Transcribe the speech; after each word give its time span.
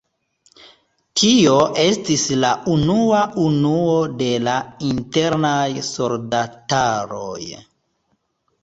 Tio 1.21 1.57
estis 1.83 2.23
la 2.45 2.51
unua 2.77 3.19
unuo 3.45 3.93
de 4.23 4.31
la 4.49 4.57
Internaj 4.89 5.69
Soldataroj. 5.93 7.43